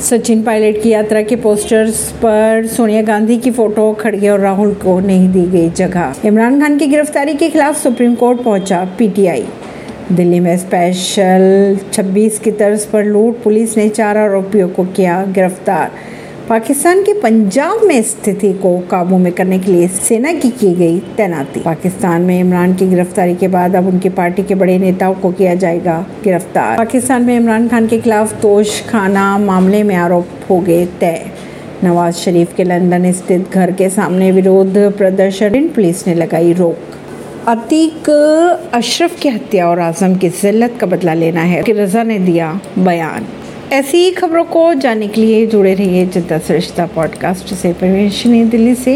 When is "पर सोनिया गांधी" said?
2.12-3.38